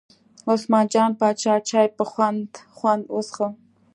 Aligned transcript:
عثمان 0.53 0.85
جان 0.93 1.11
پاچا 1.19 1.53
چای 1.69 1.87
په 1.97 2.03
خوند 2.11 2.49
خوند 2.75 3.03
وڅښه. 3.15 3.47